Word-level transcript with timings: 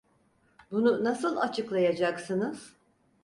Bunu 0.71 1.03
nasıl 1.03 1.37
açıklayacaksınız? 1.37 2.75